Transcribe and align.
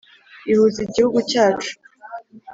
ihuza 0.51 0.79
Igihugu 0.87 1.19
cyacu. 1.31 1.71